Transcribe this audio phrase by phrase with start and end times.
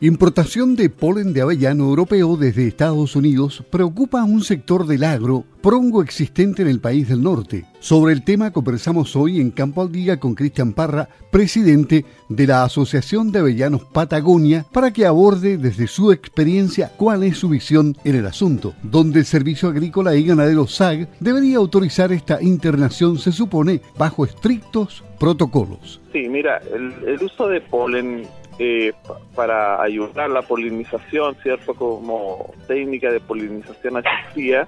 [0.00, 5.42] Importación de polen de avellano europeo desde Estados Unidos preocupa a un sector del agro
[5.60, 7.64] prongo existente en el país del norte.
[7.80, 12.62] Sobre el tema conversamos hoy en Campo al Día con Cristian Parra, presidente de la
[12.62, 18.14] Asociación de Avellanos Patagonia, para que aborde desde su experiencia cuál es su visión en
[18.14, 23.80] el asunto, donde el Servicio Agrícola y Ganadero SAG debería autorizar esta internación, se supone,
[23.98, 26.00] bajo estrictos protocolos.
[26.12, 28.28] Sí, mira, el, el uso de polen
[28.58, 28.92] eh,
[29.34, 31.74] para ayudar la polinización, ¿cierto?
[31.74, 34.66] Como técnica de polinización asistida,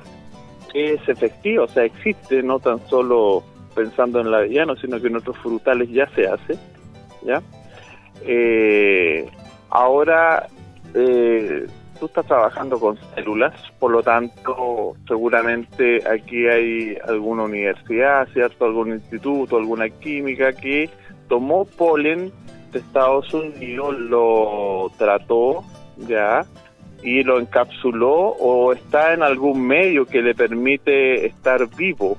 [0.74, 3.42] es efectivo, o sea, existe, no tan solo
[3.74, 6.56] pensando en el avellano, sino que en otros frutales ya se hace,
[7.22, 7.42] ¿ya?
[8.22, 9.28] Eh,
[9.70, 10.46] ahora,
[10.94, 11.66] eh,
[11.98, 18.66] tú estás trabajando con células, por lo tanto, seguramente aquí hay alguna universidad, ¿cierto?
[18.66, 20.88] Algún instituto, alguna química que
[21.28, 22.32] tomó polen
[22.78, 25.64] Estados Unidos lo trató
[25.96, 26.44] ya
[27.02, 32.16] y lo encapsuló o está en algún medio que le permite estar vivo,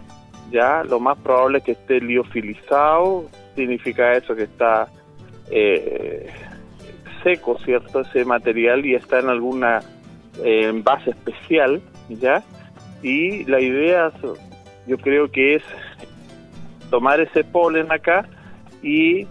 [0.52, 4.88] ya lo más probable es que esté liofilizado, significa eso que está
[5.50, 6.30] eh,
[7.24, 8.02] seco, ¿cierto?
[8.02, 9.80] Ese material y está en alguna
[10.44, 12.44] eh, envase especial, ¿ya?
[13.04, 14.12] Y la idea,
[14.88, 15.64] yo creo que es
[16.90, 18.26] tomar ese polen acá
[18.84, 19.28] y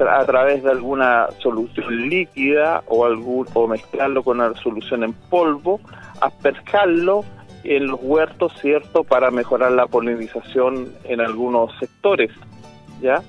[0.00, 5.80] a través de alguna solución líquida o algún o mezclarlo con una solución en polvo,
[6.20, 7.24] asperjarlo
[7.64, 12.30] en los huertos, ¿cierto?, para mejorar la polinización en algunos sectores,
[13.00, 13.22] ¿ya?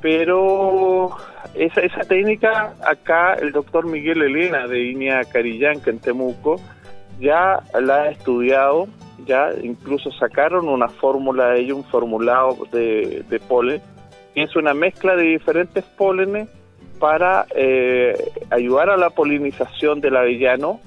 [0.00, 1.16] Pero
[1.54, 6.60] esa, esa técnica acá el doctor Miguel Elena de Inia Carillanca en Temuco
[7.20, 8.88] ya la ha estudiado,
[9.24, 13.80] ya incluso sacaron una fórmula de ello, un formulado de polen,
[14.34, 16.48] es una mezcla de diferentes pólenes
[16.98, 18.14] para eh,
[18.50, 20.80] ayudar a la polinización del avellano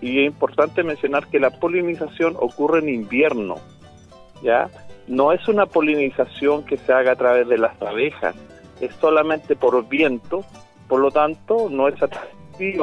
[0.00, 3.56] y es importante mencionar que la polinización ocurre en invierno,
[4.42, 4.68] ¿ya?
[5.08, 8.34] No es una polinización que se haga a través de las abejas,
[8.80, 10.44] es solamente por viento,
[10.88, 12.00] por lo tanto no es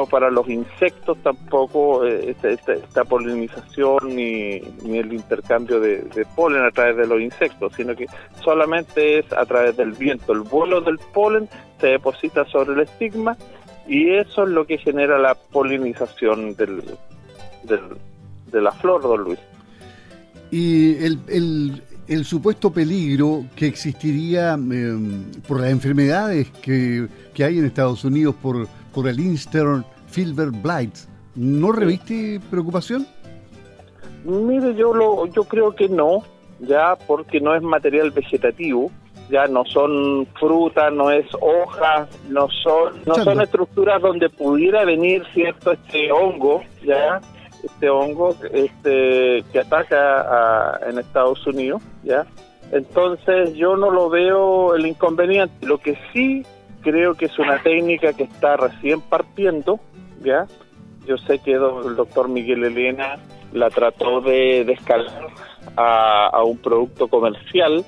[0.10, 6.98] para los insectos tampoco eh, esta, polinización ni, ni, el intercambio de, polen a través
[6.98, 8.06] de los insectos, sino que
[8.44, 10.34] solamente es a través del viento.
[10.34, 13.36] El vuelo del polen se deposita sobre el estigma
[13.88, 16.84] y eso es lo que genera la polinización del,
[17.64, 19.40] de la flor, don Luis.
[20.52, 27.58] Y el, el, el supuesto peligro que existiría em, por las enfermedades que, que hay
[27.58, 30.96] en Estados Unidos por por el Eastern Silver Blight.
[31.36, 33.08] ¿No reviste preocupación?
[34.24, 36.24] Mire, yo lo, yo creo que no,
[36.60, 38.92] ya porque no es material vegetativo,
[39.30, 45.24] ya no son frutas, no es hojas, no son, no son estructuras donde pudiera venir
[45.34, 47.20] cierto este hongo, ya
[47.64, 52.26] este hongo este que ataca en Estados Unidos, ya.
[52.72, 55.66] Entonces yo no lo veo el inconveniente.
[55.66, 56.44] Lo que sí
[56.84, 59.80] creo que es una técnica que está recién partiendo,
[60.22, 60.46] ¿ya?
[61.08, 63.18] Yo sé que el doctor Miguel Elena
[63.52, 65.28] la trató de, escalar
[65.76, 67.84] a, un producto comercial,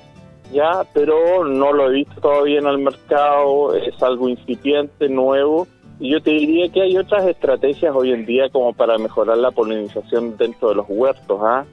[0.52, 5.66] ya, pero no lo he visto todavía en el mercado, es algo incipiente, nuevo,
[5.98, 9.50] y yo te diría que hay otras estrategias hoy en día como para mejorar la
[9.50, 11.64] polinización dentro de los huertos, ¿ah?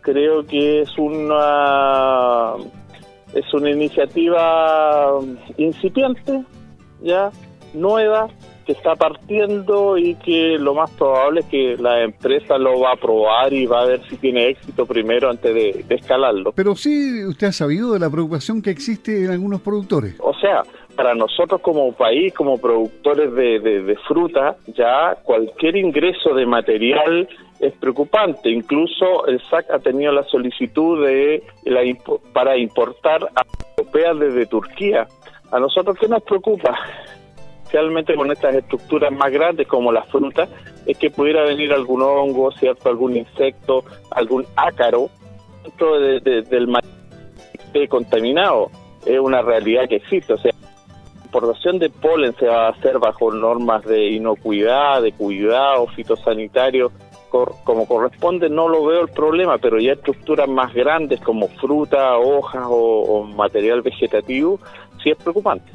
[0.00, 2.54] Creo que es una
[3.34, 5.18] es una iniciativa
[5.56, 6.44] incipiente,
[7.02, 7.30] ya
[7.72, 8.28] nueva
[8.64, 12.96] que está partiendo y que lo más probable es que la empresa lo va a
[12.96, 16.52] probar y va a ver si tiene éxito primero antes de, escalarlo.
[16.52, 20.16] Pero sí, usted ha sabido de la preocupación que existe en algunos productores.
[20.20, 20.62] O sea,
[20.96, 27.28] para nosotros como país, como productores de, de fruta, ya cualquier ingreso de material
[27.60, 28.50] es preocupante.
[28.50, 31.80] Incluso el SAC ha tenido la solicitud de la,
[32.32, 33.42] para importar a
[33.76, 35.06] europeas desde Turquía
[35.50, 36.76] a nosotros, ¿qué nos preocupa?
[37.72, 40.48] Realmente con estas estructuras más grandes como las frutas,
[40.86, 42.88] es que pudiera venir algún hongo, ¿cierto?
[42.88, 45.08] Algún insecto, algún ácaro
[45.62, 48.70] dentro del material contaminado.
[49.04, 50.34] Es una realidad que existe.
[50.34, 50.52] O sea,
[51.24, 56.92] importación de polen se va a hacer bajo normas de inocuidad, de cuidado fitosanitario,
[57.64, 62.62] como corresponde, no lo veo el problema, pero ya estructuras más grandes como fruta, hojas
[62.68, 64.60] o material vegetativo,
[65.04, 65.70] sí es preocupante.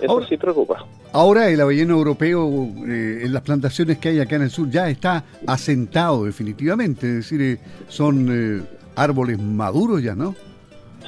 [0.00, 0.84] Eso sí preocupa.
[1.12, 2.48] Ahora el avellano europeo
[2.86, 7.14] eh, en las plantaciones que hay acá en el sur ya está asentado definitivamente, es
[7.14, 8.62] decir, eh, son eh,
[8.94, 10.36] árboles maduros ya, ¿no?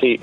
[0.01, 0.19] Sí,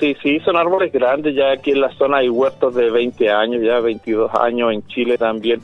[0.00, 3.62] sí, sí, son árboles grandes, ya aquí en la zona hay huertos de 20 años,
[3.62, 5.60] ya 22 años, en Chile también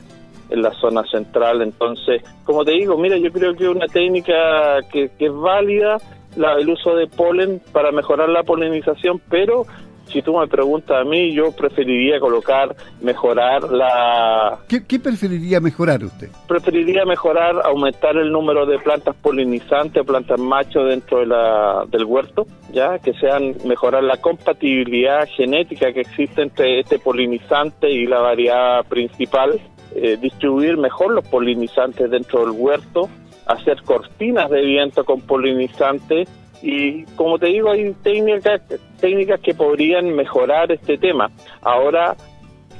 [0.49, 1.61] en la zona central.
[1.61, 5.97] Entonces, como te digo, mira, yo creo que una técnica que, que es válida
[6.35, 9.65] la, el uso de polen para mejorar la polinización, pero
[10.11, 14.59] si tú me preguntas a mí, yo preferiría colocar, mejorar la...
[14.67, 16.29] ¿Qué, preferiría mejorar usted?
[16.47, 22.45] Preferiría mejorar, aumentar el número de plantas polinizantes, plantas macho dentro de la, del huerto,
[22.71, 28.85] ya que sean, mejorar la compatibilidad genética que existe entre este polinizante y la variedad
[28.85, 29.59] principal,
[29.95, 33.09] eh, distribuir mejor los polinizantes dentro del huerto,
[33.45, 36.27] hacer cortinas de viento con polinizantes
[36.63, 38.61] y como te digo, hay técnicas,
[39.01, 41.29] técnicas que podrían mejorar este tema.
[41.61, 42.15] Ahora,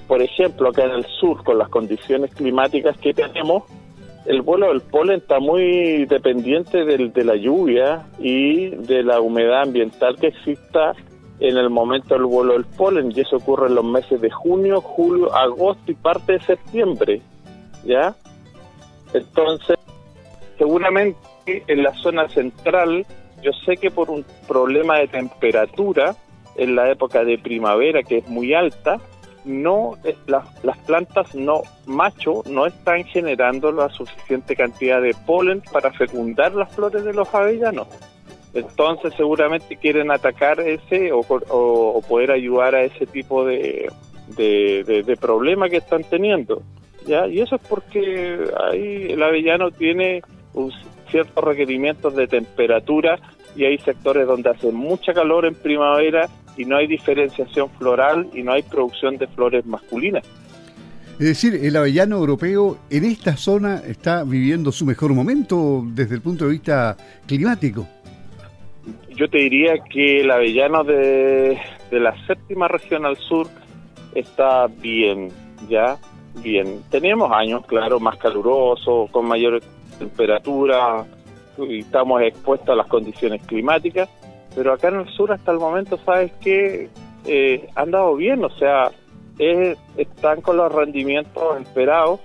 [0.07, 3.63] por ejemplo, acá en el sur, con las condiciones climáticas que tenemos,
[4.25, 9.63] el vuelo del polen está muy dependiente del, de la lluvia y de la humedad
[9.63, 10.93] ambiental que exista
[11.41, 14.79] en el momento del vuelo del polen, y eso ocurre en los meses de junio,
[14.79, 17.21] julio, agosto y parte de septiembre,
[17.83, 18.15] ¿ya?
[19.13, 19.75] Entonces,
[20.57, 23.05] seguramente en la zona central
[23.43, 26.15] yo sé que por un problema de temperatura
[26.55, 28.99] en la época de primavera que es muy alta,
[29.45, 35.91] no eh, las, plantas no macho no están generando la suficiente cantidad de polen para
[35.91, 37.87] fecundar las flores de los avellanos.
[38.53, 41.23] Entonces seguramente quieren atacar ese o,
[42.07, 43.91] poder ayudar a ese tipo de,
[44.37, 46.61] de, de, problema que están teniendo.
[47.07, 47.27] ¿ya?
[47.27, 50.21] Y eso es porque ahí el avellano tiene
[51.13, 53.19] ciertos requerimientos de temperatura
[53.55, 56.27] y hay sectores donde hace mucha calor en primavera
[56.57, 60.23] y no hay diferenciación floral y no hay producción de flores masculinas.
[61.19, 66.21] Es decir, el avellano europeo en esta zona está viviendo su mejor momento desde el
[66.21, 67.87] punto de vista climático.
[69.15, 71.59] Yo te diría que el avellano de,
[71.91, 73.47] de la séptima región al sur
[74.15, 75.29] está bien,
[75.69, 75.99] ya,
[76.41, 76.81] bien.
[76.89, 79.61] Tenemos años, claro, más calurosos, con mayor
[80.03, 81.05] temperatura,
[81.57, 84.09] y estamos expuestos a las condiciones climáticas,
[84.55, 86.89] pero acá en el sur hasta el momento, sabes que
[87.25, 88.91] eh, han dado bien, o sea,
[89.97, 92.19] están con los rendimientos esperados,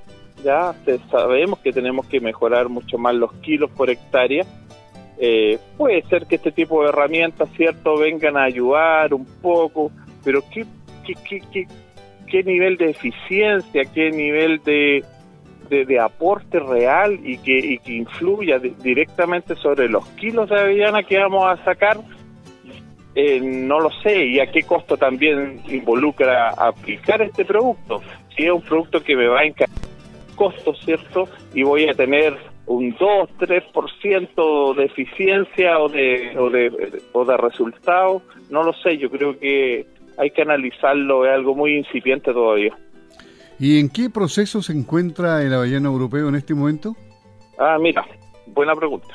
[0.45, 0.75] ya
[1.11, 4.45] sabemos que tenemos que mejorar mucho más los kilos por hectárea.
[5.21, 9.91] Eh, puede ser que este tipo de herramientas, cierto, vengan a ayudar un poco,
[10.25, 10.65] pero ¿qué,
[11.05, 11.67] qué, qué, qué,
[12.29, 15.05] qué nivel de eficiencia, qué nivel de,
[15.69, 21.63] de, aporte real y que, influya directamente sobre los kilos de avellana que vamos a
[21.65, 21.99] sacar,
[23.15, 28.03] eh, no lo sé, y a qué costo también involucra aplicar este producto.
[28.37, 29.89] Si es un producto que me va a encargar
[30.39, 31.29] costo, ¿cierto?
[31.53, 32.35] Y voy a tener
[32.67, 38.97] un 2, 3% de eficiencia o de, o de, o de resultado, no lo sé,
[38.99, 39.87] yo creo que
[40.17, 42.77] hay que analizarlo, es algo muy incipiente todavía.
[43.59, 46.95] ¿Y en qué proceso se encuentra el avellano europeo en este momento?
[47.59, 48.07] Ah, mira,
[48.47, 49.15] buena pregunta.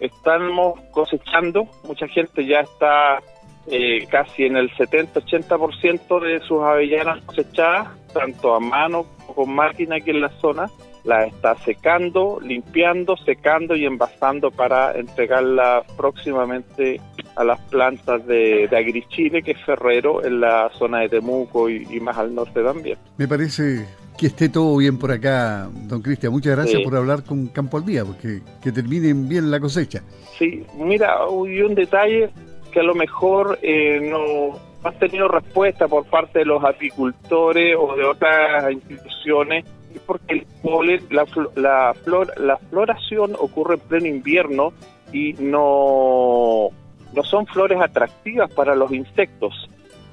[0.00, 3.22] Estamos cosechando, mucha gente ya está
[3.68, 9.96] eh, casi en el 70-80% de sus avellanas cosechadas, tanto a mano como con máquina
[9.96, 10.68] aquí en la zona
[11.06, 17.00] la está secando, limpiando, secando y envasando para entregarla próximamente
[17.36, 22.00] a las plantas de, de Agrichile, que es Ferrero, en la zona de Temuco y,
[22.00, 22.98] más al norte también.
[23.16, 23.86] Me parece
[24.18, 26.32] que esté todo bien por acá, don Cristian.
[26.32, 30.02] Muchas gracias por hablar con Campo al Día, porque que terminen bien la cosecha.
[30.38, 32.30] Sí, mira, hay un detalle
[32.72, 37.96] que a lo mejor eh, no ha tenido respuesta por parte de los apicultores o
[37.96, 39.64] de otras instituciones
[40.06, 44.72] porque el polen, la, la, flor, la floración ocurre en pleno invierno
[45.12, 46.68] y no,
[47.12, 49.68] no son flores atractivas para los insectos.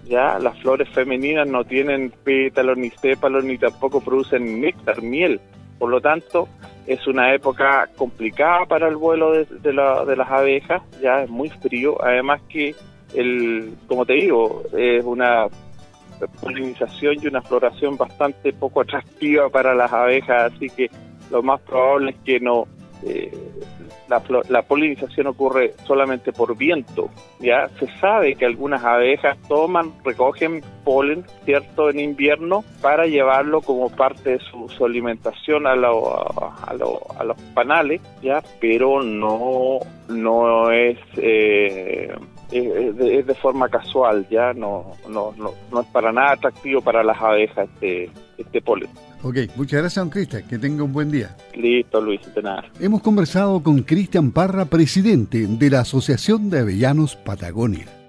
[0.05, 5.39] Ya las flores femeninas no tienen pétalos ni sépalos ni tampoco producen néctar, miel.
[5.79, 6.47] Por lo tanto,
[6.88, 11.29] es una época complicada para el vuelo de, de, la, de las abejas, ya es
[11.29, 12.01] muy frío.
[12.03, 12.75] Además que,
[13.15, 15.47] el, como te digo, es una
[16.41, 20.89] polinización y una floración bastante poco atractiva para las abejas, así que
[21.31, 22.67] lo más probable es que no
[23.05, 23.31] eh,
[24.07, 27.10] la, la, polinización ocurre solamente por viento.
[27.39, 33.89] Ya se sabe que algunas abejas toman, recogen polen, cierto, en invierno para llevarlo como
[33.89, 35.75] parte de su, alimentación a, a,
[36.67, 39.79] a, los panales, ya, pero no
[40.10, 42.13] no es eh,
[42.51, 47.03] es de, de, forma casual, ya no, no, no, no, es para nada atractivo para
[47.03, 48.89] las abejas este, este polen.
[49.23, 50.43] Ok, muchas gracias, don Cristian.
[50.47, 51.35] Que tenga un buen día.
[51.55, 52.65] Listo, Luis, de nada.
[52.79, 58.02] Hemos conversado con Cristian Parra, presidente de la Asociación de Avellanos Patagonia.